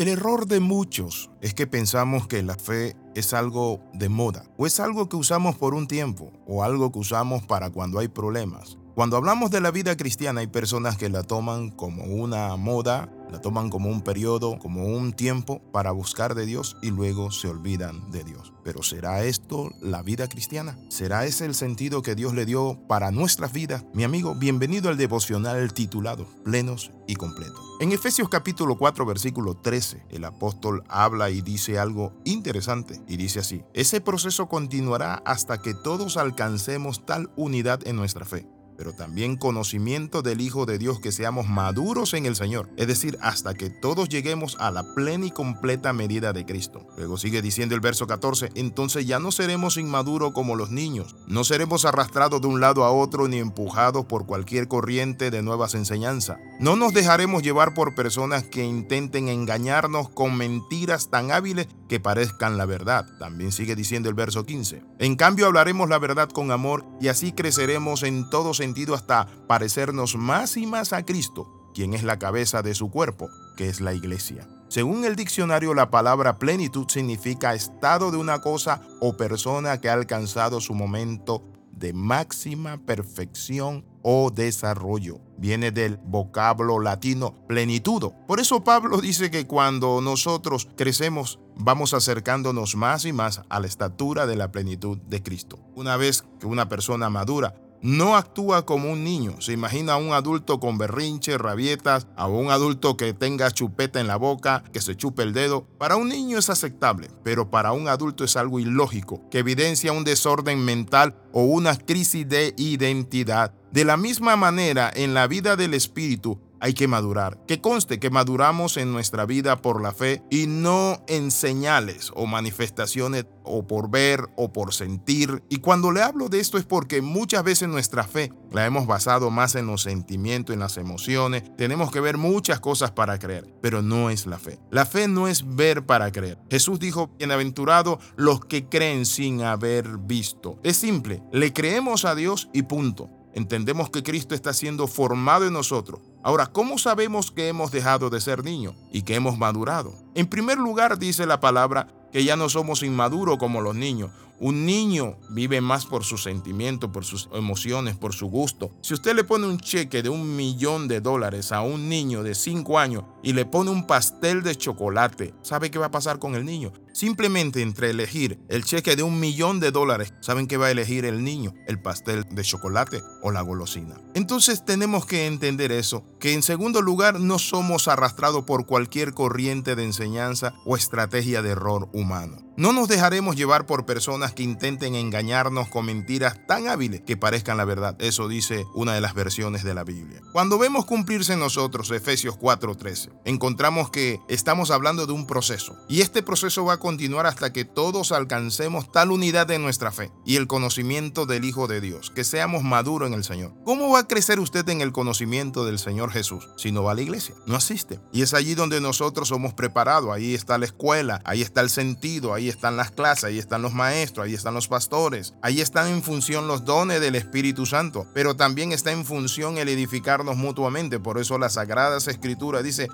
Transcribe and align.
El 0.00 0.08
error 0.08 0.46
de 0.46 0.60
muchos 0.60 1.30
es 1.42 1.52
que 1.52 1.66
pensamos 1.66 2.26
que 2.26 2.42
la 2.42 2.54
fe 2.54 2.96
es 3.14 3.34
algo 3.34 3.82
de 3.92 4.08
moda, 4.08 4.46
o 4.56 4.64
es 4.64 4.80
algo 4.80 5.10
que 5.10 5.16
usamos 5.16 5.58
por 5.58 5.74
un 5.74 5.86
tiempo, 5.86 6.32
o 6.46 6.64
algo 6.64 6.90
que 6.90 7.00
usamos 7.00 7.42
para 7.42 7.68
cuando 7.68 7.98
hay 7.98 8.08
problemas. 8.08 8.78
Cuando 9.00 9.16
hablamos 9.16 9.50
de 9.50 9.62
la 9.62 9.70
vida 9.70 9.96
cristiana 9.96 10.42
hay 10.42 10.46
personas 10.46 10.98
que 10.98 11.08
la 11.08 11.22
toman 11.22 11.70
como 11.70 12.04
una 12.04 12.54
moda, 12.56 13.08
la 13.30 13.40
toman 13.40 13.70
como 13.70 13.88
un 13.88 14.02
periodo, 14.02 14.58
como 14.58 14.84
un 14.84 15.14
tiempo 15.14 15.62
para 15.72 15.90
buscar 15.90 16.34
de 16.34 16.44
Dios 16.44 16.76
y 16.82 16.90
luego 16.90 17.30
se 17.30 17.48
olvidan 17.48 18.10
de 18.10 18.24
Dios. 18.24 18.52
Pero 18.62 18.82
¿será 18.82 19.24
esto 19.24 19.70
la 19.80 20.02
vida 20.02 20.28
cristiana? 20.28 20.76
¿Será 20.90 21.24
ese 21.24 21.46
el 21.46 21.54
sentido 21.54 22.02
que 22.02 22.14
Dios 22.14 22.34
le 22.34 22.44
dio 22.44 22.78
para 22.88 23.10
nuestras 23.10 23.54
vidas? 23.54 23.86
Mi 23.94 24.04
amigo, 24.04 24.34
bienvenido 24.34 24.90
al 24.90 24.98
devocional 24.98 25.72
titulado 25.72 26.26
Plenos 26.44 26.90
y 27.06 27.16
Completos. 27.16 27.64
En 27.80 27.92
Efesios 27.92 28.28
capítulo 28.28 28.76
4 28.76 29.06
versículo 29.06 29.56
13, 29.56 30.08
el 30.10 30.26
apóstol 30.26 30.84
habla 30.90 31.30
y 31.30 31.40
dice 31.40 31.78
algo 31.78 32.12
interesante 32.26 33.00
y 33.08 33.16
dice 33.16 33.40
así, 33.40 33.62
ese 33.72 34.02
proceso 34.02 34.50
continuará 34.50 35.22
hasta 35.24 35.62
que 35.62 35.72
todos 35.72 36.18
alcancemos 36.18 37.06
tal 37.06 37.30
unidad 37.36 37.80
en 37.86 37.96
nuestra 37.96 38.26
fe 38.26 38.46
pero 38.80 38.94
también 38.94 39.36
conocimiento 39.36 40.22
del 40.22 40.40
Hijo 40.40 40.64
de 40.64 40.78
Dios, 40.78 41.00
que 41.00 41.12
seamos 41.12 41.46
maduros 41.46 42.14
en 42.14 42.24
el 42.24 42.34
Señor, 42.34 42.70
es 42.78 42.86
decir, 42.86 43.18
hasta 43.20 43.52
que 43.52 43.68
todos 43.68 44.08
lleguemos 44.08 44.56
a 44.58 44.70
la 44.70 44.94
plena 44.94 45.26
y 45.26 45.30
completa 45.30 45.92
medida 45.92 46.32
de 46.32 46.46
Cristo. 46.46 46.86
Luego 46.96 47.18
sigue 47.18 47.42
diciendo 47.42 47.74
el 47.74 47.82
verso 47.82 48.06
14, 48.06 48.52
entonces 48.54 49.06
ya 49.06 49.18
no 49.18 49.32
seremos 49.32 49.76
inmaduros 49.76 50.32
como 50.32 50.56
los 50.56 50.70
niños, 50.70 51.14
no 51.26 51.44
seremos 51.44 51.84
arrastrados 51.84 52.40
de 52.40 52.46
un 52.46 52.62
lado 52.62 52.84
a 52.84 52.90
otro 52.90 53.28
ni 53.28 53.36
empujados 53.36 54.06
por 54.06 54.24
cualquier 54.24 54.66
corriente 54.66 55.30
de 55.30 55.42
nuevas 55.42 55.74
enseñanzas. 55.74 56.38
No 56.58 56.74
nos 56.74 56.94
dejaremos 56.94 57.42
llevar 57.42 57.74
por 57.74 57.94
personas 57.94 58.44
que 58.44 58.64
intenten 58.64 59.28
engañarnos 59.28 60.08
con 60.08 60.38
mentiras 60.38 61.10
tan 61.10 61.32
hábiles 61.32 61.68
que 61.90 61.98
parezcan 61.98 62.56
la 62.56 62.66
verdad. 62.66 63.04
También 63.18 63.50
sigue 63.50 63.74
diciendo 63.74 64.08
el 64.08 64.14
verso 64.14 64.46
15. 64.46 64.84
En 65.00 65.16
cambio 65.16 65.46
hablaremos 65.46 65.88
la 65.88 65.98
verdad 65.98 66.28
con 66.28 66.52
amor 66.52 66.86
y 67.00 67.08
así 67.08 67.32
creceremos 67.32 68.04
en 68.04 68.30
todo 68.30 68.54
sentido 68.54 68.94
hasta 68.94 69.26
parecernos 69.48 70.14
más 70.14 70.56
y 70.56 70.66
más 70.66 70.92
a 70.92 71.04
Cristo, 71.04 71.68
quien 71.74 71.92
es 71.92 72.04
la 72.04 72.16
cabeza 72.16 72.62
de 72.62 72.76
su 72.76 72.92
cuerpo, 72.92 73.28
que 73.56 73.68
es 73.68 73.80
la 73.80 73.92
iglesia. 73.92 74.46
Según 74.68 75.04
el 75.04 75.16
diccionario, 75.16 75.74
la 75.74 75.90
palabra 75.90 76.38
plenitud 76.38 76.86
significa 76.88 77.54
estado 77.54 78.12
de 78.12 78.18
una 78.18 78.40
cosa 78.40 78.82
o 79.00 79.16
persona 79.16 79.80
que 79.80 79.90
ha 79.90 79.94
alcanzado 79.94 80.60
su 80.60 80.74
momento 80.74 81.42
de 81.72 81.92
máxima 81.92 82.78
perfección 82.78 83.84
o 84.02 84.30
desarrollo. 84.30 85.20
Viene 85.36 85.70
del 85.70 85.98
vocablo 86.04 86.80
latino 86.80 87.34
plenitudo. 87.46 88.14
Por 88.26 88.40
eso 88.40 88.62
Pablo 88.62 89.00
dice 89.00 89.30
que 89.30 89.46
cuando 89.46 90.00
nosotros 90.00 90.68
crecemos, 90.76 91.38
vamos 91.56 91.94
acercándonos 91.94 92.76
más 92.76 93.04
y 93.04 93.12
más 93.12 93.42
a 93.48 93.60
la 93.60 93.66
estatura 93.66 94.26
de 94.26 94.36
la 94.36 94.52
plenitud 94.52 94.98
de 94.98 95.22
Cristo. 95.22 95.58
Una 95.74 95.96
vez 95.96 96.24
que 96.38 96.46
una 96.46 96.68
persona 96.68 97.10
madura 97.10 97.54
no 97.82 98.16
actúa 98.16 98.66
como 98.66 98.92
un 98.92 99.04
niño. 99.04 99.40
Se 99.40 99.52
imagina 99.52 99.94
a 99.94 99.96
un 99.96 100.12
adulto 100.12 100.60
con 100.60 100.78
berrinche, 100.78 101.38
rabietas, 101.38 102.06
a 102.16 102.26
un 102.26 102.50
adulto 102.50 102.96
que 102.96 103.12
tenga 103.12 103.50
chupeta 103.50 104.00
en 104.00 104.06
la 104.06 104.16
boca, 104.16 104.62
que 104.72 104.80
se 104.80 104.96
chupe 104.96 105.22
el 105.22 105.32
dedo. 105.32 105.66
Para 105.78 105.96
un 105.96 106.08
niño 106.08 106.38
es 106.38 106.50
aceptable, 106.50 107.10
pero 107.22 107.50
para 107.50 107.72
un 107.72 107.88
adulto 107.88 108.24
es 108.24 108.36
algo 108.36 108.60
ilógico, 108.60 109.22
que 109.30 109.38
evidencia 109.38 109.92
un 109.92 110.04
desorden 110.04 110.64
mental 110.64 111.16
o 111.32 111.42
una 111.42 111.76
crisis 111.76 112.28
de 112.28 112.54
identidad. 112.56 113.54
De 113.70 113.84
la 113.84 113.96
misma 113.96 114.36
manera, 114.36 114.90
en 114.94 115.14
la 115.14 115.26
vida 115.26 115.56
del 115.56 115.74
espíritu, 115.74 116.40
hay 116.60 116.74
que 116.74 116.88
madurar. 116.88 117.38
Que 117.46 117.60
conste 117.60 117.98
que 117.98 118.10
maduramos 118.10 118.76
en 118.76 118.92
nuestra 118.92 119.26
vida 119.26 119.60
por 119.62 119.82
la 119.82 119.92
fe 119.92 120.22
y 120.30 120.46
no 120.46 121.02
en 121.08 121.30
señales 121.30 122.12
o 122.14 122.26
manifestaciones 122.26 123.26
o 123.42 123.66
por 123.66 123.90
ver 123.90 124.28
o 124.36 124.52
por 124.52 124.74
sentir. 124.74 125.42
Y 125.48 125.58
cuando 125.58 125.90
le 125.90 126.02
hablo 126.02 126.28
de 126.28 126.40
esto 126.40 126.58
es 126.58 126.64
porque 126.64 127.02
muchas 127.02 127.42
veces 127.42 127.68
nuestra 127.68 128.04
fe 128.04 128.32
la 128.52 128.66
hemos 128.66 128.86
basado 128.86 129.30
más 129.30 129.54
en 129.54 129.66
los 129.66 129.82
sentimientos, 129.82 130.54
en 130.54 130.60
las 130.60 130.76
emociones. 130.76 131.44
Tenemos 131.56 131.90
que 131.90 132.00
ver 132.00 132.18
muchas 132.18 132.60
cosas 132.60 132.90
para 132.90 133.18
creer, 133.18 133.52
pero 133.60 133.82
no 133.82 134.10
es 134.10 134.26
la 134.26 134.38
fe. 134.38 134.58
La 134.70 134.86
fe 134.86 135.08
no 135.08 135.28
es 135.28 135.56
ver 135.56 135.86
para 135.86 136.12
creer. 136.12 136.38
Jesús 136.50 136.78
dijo, 136.78 137.10
bienaventurado 137.18 137.98
los 138.16 138.44
que 138.44 138.68
creen 138.68 139.06
sin 139.06 139.42
haber 139.42 139.98
visto. 139.98 140.58
Es 140.62 140.76
simple, 140.76 141.22
le 141.32 141.52
creemos 141.52 142.04
a 142.04 142.14
Dios 142.14 142.48
y 142.52 142.62
punto. 142.62 143.08
Entendemos 143.32 143.90
que 143.90 144.02
Cristo 144.02 144.34
está 144.34 144.52
siendo 144.52 144.88
formado 144.88 145.46
en 145.46 145.52
nosotros. 145.52 146.00
Ahora, 146.22 146.46
¿cómo 146.46 146.76
sabemos 146.76 147.30
que 147.30 147.48
hemos 147.48 147.70
dejado 147.70 148.10
de 148.10 148.20
ser 148.20 148.44
niños 148.44 148.74
y 148.92 149.02
que 149.02 149.14
hemos 149.14 149.38
madurado? 149.38 149.94
En 150.14 150.26
primer 150.26 150.58
lugar, 150.58 150.98
dice 150.98 151.24
la 151.24 151.40
palabra 151.40 151.88
que 152.12 152.24
ya 152.24 152.36
no 152.36 152.50
somos 152.50 152.82
inmaduros 152.82 153.38
como 153.38 153.62
los 153.62 153.74
niños. 153.74 154.10
Un 154.42 154.64
niño 154.64 155.18
vive 155.28 155.60
más 155.60 155.84
por 155.84 156.02
sus 156.02 156.22
sentimientos, 156.22 156.90
por 156.90 157.04
sus 157.04 157.28
emociones, 157.34 157.96
por 157.96 158.14
su 158.14 158.28
gusto. 158.28 158.70
Si 158.80 158.94
usted 158.94 159.14
le 159.14 159.22
pone 159.22 159.46
un 159.46 159.60
cheque 159.60 160.02
de 160.02 160.08
un 160.08 160.34
millón 160.34 160.88
de 160.88 161.02
dólares 161.02 161.52
a 161.52 161.60
un 161.60 161.90
niño 161.90 162.22
de 162.22 162.34
5 162.34 162.78
años 162.78 163.04
y 163.22 163.34
le 163.34 163.44
pone 163.44 163.70
un 163.70 163.86
pastel 163.86 164.42
de 164.42 164.56
chocolate, 164.56 165.34
¿sabe 165.42 165.70
qué 165.70 165.78
va 165.78 165.86
a 165.86 165.90
pasar 165.90 166.18
con 166.18 166.34
el 166.34 166.46
niño? 166.46 166.72
Simplemente 166.94 167.60
entre 167.60 167.90
elegir 167.90 168.40
el 168.48 168.64
cheque 168.64 168.96
de 168.96 169.02
un 169.02 169.20
millón 169.20 169.60
de 169.60 169.70
dólares, 169.70 170.14
¿saben 170.20 170.46
qué 170.46 170.56
va 170.56 170.66
a 170.66 170.70
elegir 170.70 171.04
el 171.04 171.22
niño? 171.22 171.54
El 171.66 171.80
pastel 171.80 172.24
de 172.30 172.42
chocolate 172.42 173.02
o 173.22 173.30
la 173.30 173.42
golosina. 173.42 174.00
Entonces 174.14 174.64
tenemos 174.64 175.04
que 175.04 175.26
entender 175.26 175.70
eso, 175.70 176.02
que 176.18 176.32
en 176.32 176.42
segundo 176.42 176.80
lugar 176.80 177.20
no 177.20 177.38
somos 177.38 177.88
arrastrados 177.88 178.44
por 178.44 178.66
cualquier 178.66 179.12
corriente 179.12 179.76
de 179.76 179.84
enseñanza 179.84 180.54
o 180.64 180.76
estrategia 180.76 181.42
de 181.42 181.50
error 181.50 181.90
humano. 181.92 182.49
No 182.60 182.74
nos 182.74 182.88
dejaremos 182.88 183.36
llevar 183.36 183.64
por 183.64 183.86
personas 183.86 184.34
que 184.34 184.42
intenten 184.42 184.94
engañarnos 184.94 185.70
con 185.70 185.86
mentiras 185.86 186.46
tan 186.46 186.68
hábiles 186.68 187.00
que 187.00 187.16
parezcan 187.16 187.56
la 187.56 187.64
verdad. 187.64 187.96
Eso 188.00 188.28
dice 188.28 188.66
una 188.74 188.92
de 188.92 189.00
las 189.00 189.14
versiones 189.14 189.64
de 189.64 189.72
la 189.72 189.82
Biblia. 189.82 190.20
Cuando 190.34 190.58
vemos 190.58 190.84
cumplirse 190.84 191.32
en 191.32 191.38
nosotros 191.38 191.90
Efesios 191.90 192.36
4:13, 192.38 193.12
encontramos 193.24 193.88
que 193.88 194.20
estamos 194.28 194.70
hablando 194.70 195.06
de 195.06 195.14
un 195.14 195.26
proceso. 195.26 195.74
Y 195.88 196.02
este 196.02 196.22
proceso 196.22 196.62
va 196.66 196.74
a 196.74 196.80
continuar 196.80 197.24
hasta 197.24 197.50
que 197.50 197.64
todos 197.64 198.12
alcancemos 198.12 198.92
tal 198.92 199.10
unidad 199.10 199.46
de 199.46 199.58
nuestra 199.58 199.90
fe 199.90 200.12
y 200.26 200.36
el 200.36 200.46
conocimiento 200.46 201.24
del 201.24 201.46
Hijo 201.46 201.66
de 201.66 201.80
Dios, 201.80 202.12
que 202.14 202.24
seamos 202.24 202.62
maduros 202.62 203.08
en 203.08 203.14
el 203.14 203.24
Señor. 203.24 203.54
¿Cómo 203.64 203.88
va 203.88 204.00
a 204.00 204.06
crecer 204.06 204.38
usted 204.38 204.68
en 204.68 204.82
el 204.82 204.92
conocimiento 204.92 205.64
del 205.64 205.78
Señor 205.78 206.10
Jesús 206.10 206.50
si 206.58 206.72
no 206.72 206.82
va 206.82 206.92
a 206.92 206.94
la 206.94 207.00
iglesia? 207.00 207.34
No 207.46 207.56
asiste. 207.56 208.00
Y 208.12 208.20
es 208.20 208.34
allí 208.34 208.54
donde 208.54 208.82
nosotros 208.82 209.28
somos 209.28 209.54
preparados. 209.54 210.10
Ahí 210.10 210.34
está 210.34 210.58
la 210.58 210.66
escuela, 210.66 211.22
ahí 211.24 211.40
está 211.40 211.62
el 211.62 211.70
sentido, 211.70 212.34
ahí 212.34 212.49
están 212.50 212.76
las 212.76 212.90
clases, 212.90 213.24
ahí 213.24 213.38
están 213.38 213.62
los 213.62 213.72
maestros, 213.72 214.26
ahí 214.26 214.34
están 214.34 214.54
los 214.54 214.68
pastores, 214.68 215.34
ahí 215.42 215.60
están 215.60 215.88
en 215.88 216.02
función 216.02 216.46
los 216.46 216.64
dones 216.64 217.00
del 217.00 217.14
Espíritu 217.14 217.64
Santo, 217.64 218.06
pero 218.12 218.36
también 218.36 218.72
está 218.72 218.92
en 218.92 219.04
función 219.04 219.56
el 219.56 219.68
edificarnos 219.68 220.36
mutuamente. 220.36 221.00
Por 221.00 221.18
eso 221.18 221.38
las 221.38 221.54
Sagradas 221.54 222.08
Escrituras 222.08 222.62
dice, 222.62 222.88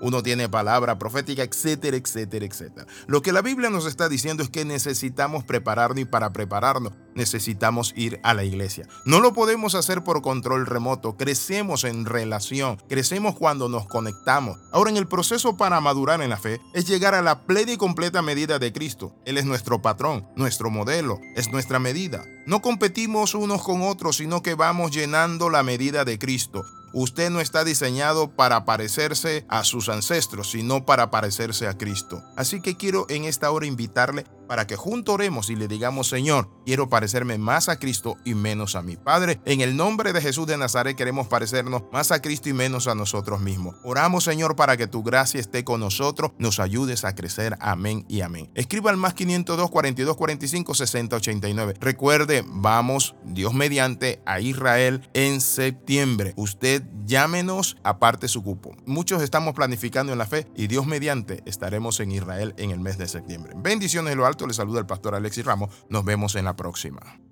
uno 0.00 0.22
tiene 0.22 0.48
palabra 0.48 0.98
profética, 0.98 1.42
etcétera, 1.42 1.96
etcétera, 1.96 2.46
etcétera. 2.46 2.86
Lo 3.06 3.22
que 3.22 3.32
la 3.32 3.42
Biblia 3.42 3.70
nos 3.70 3.86
está 3.86 4.08
diciendo 4.08 4.42
es 4.42 4.50
que 4.50 4.64
necesitamos 4.64 5.44
prepararnos 5.44 6.00
y 6.00 6.04
para 6.04 6.32
prepararnos 6.32 6.92
necesitamos 7.14 7.92
ir 7.96 8.20
a 8.22 8.34
la 8.34 8.44
iglesia. 8.44 8.88
No 9.04 9.20
lo 9.20 9.32
podemos 9.32 9.74
hacer 9.74 10.02
por 10.02 10.22
control 10.22 10.66
remoto, 10.66 11.16
crecemos 11.16 11.84
en 11.84 12.04
relación, 12.04 12.76
crecemos 12.88 13.36
cuando 13.36 13.68
nos 13.68 13.86
conectamos. 13.86 14.58
Ahora 14.72 14.90
en 14.90 14.96
el 14.96 15.06
proceso 15.06 15.56
para 15.56 15.80
madurar 15.80 16.20
en 16.22 16.30
la 16.30 16.36
fe 16.36 16.60
es 16.72 16.86
llegar 16.86 17.14
a 17.14 17.22
la 17.22 17.46
plena 17.46 17.72
y 17.72 17.76
completa 17.76 18.22
medida 18.22 18.58
de 18.58 18.72
Cristo. 18.72 19.14
Él 19.24 19.38
es 19.38 19.44
nuestro 19.44 19.80
patrón, 19.80 20.26
nuestro 20.36 20.70
modelo, 20.70 21.20
es 21.36 21.52
nuestra 21.52 21.78
medida. 21.78 22.24
No 22.46 22.60
competimos 22.60 23.34
unos 23.34 23.62
con 23.62 23.82
otros, 23.82 24.16
sino 24.16 24.42
que 24.42 24.54
vamos 24.54 24.90
llenando 24.90 25.50
la 25.50 25.62
medida 25.62 26.04
de 26.04 26.18
Cristo. 26.18 26.64
Usted 26.96 27.28
no 27.28 27.40
está 27.40 27.64
diseñado 27.64 28.30
para 28.30 28.64
parecerse 28.64 29.44
a 29.48 29.64
sus 29.64 29.88
ancestros, 29.88 30.52
sino 30.52 30.86
para 30.86 31.10
parecerse 31.10 31.66
a 31.66 31.76
Cristo. 31.76 32.22
Así 32.36 32.60
que 32.60 32.76
quiero 32.76 33.06
en 33.08 33.24
esta 33.24 33.50
hora 33.50 33.66
invitarle 33.66 34.24
para 34.46 34.66
que 34.66 34.76
juntos 34.76 35.14
oremos 35.14 35.50
y 35.50 35.56
le 35.56 35.68
digamos, 35.68 36.08
Señor, 36.08 36.48
quiero 36.64 36.88
parecerme 36.88 37.38
más 37.38 37.68
a 37.68 37.78
Cristo 37.78 38.16
y 38.24 38.34
menos 38.34 38.76
a 38.76 38.82
mi 38.82 38.96
Padre. 38.96 39.40
En 39.44 39.60
el 39.60 39.76
nombre 39.76 40.12
de 40.12 40.20
Jesús 40.20 40.46
de 40.46 40.56
Nazaret 40.56 40.96
queremos 40.96 41.28
parecernos 41.28 41.82
más 41.92 42.10
a 42.12 42.20
Cristo 42.20 42.48
y 42.48 42.52
menos 42.52 42.86
a 42.86 42.94
nosotros 42.94 43.40
mismos. 43.40 43.76
Oramos, 43.84 44.24
Señor, 44.24 44.56
para 44.56 44.76
que 44.76 44.86
tu 44.86 45.02
gracia 45.02 45.40
esté 45.40 45.64
con 45.64 45.80
nosotros, 45.80 46.32
nos 46.38 46.60
ayudes 46.60 47.04
a 47.04 47.14
crecer. 47.14 47.56
Amén 47.60 48.04
y 48.08 48.20
amén. 48.20 48.50
Escriba 48.54 48.90
al 48.90 48.96
más 48.96 49.14
502 49.14 49.70
42 49.70 50.16
45 50.16 50.74
60 50.74 51.16
89. 51.16 51.74
Recuerde, 51.80 52.44
vamos, 52.46 53.14
Dios 53.24 53.54
mediante, 53.54 54.22
a 54.26 54.40
Israel 54.40 55.08
en 55.14 55.40
septiembre. 55.40 56.34
Usted 56.36 56.82
llámenos, 57.04 57.76
aparte 57.82 58.28
su 58.28 58.42
cupo. 58.42 58.74
Muchos 58.86 59.22
estamos 59.22 59.54
planificando 59.54 60.12
en 60.12 60.18
la 60.18 60.26
fe 60.26 60.46
y 60.56 60.66
Dios 60.66 60.86
mediante 60.86 61.42
estaremos 61.46 62.00
en 62.00 62.12
Israel 62.12 62.54
en 62.56 62.70
el 62.70 62.80
mes 62.80 62.98
de 62.98 63.08
septiembre. 63.08 63.52
Bendiciones 63.56 64.10
de 64.10 64.16
lo 64.16 64.26
alto, 64.26 64.46
le 64.46 64.54
saluda 64.54 64.80
el 64.80 64.86
pastor 64.86 65.14
Alexis 65.14 65.44
Ramos. 65.44 65.70
Nos 65.88 66.04
vemos 66.04 66.34
en 66.34 66.44
la 66.44 66.56
próxima. 66.56 67.23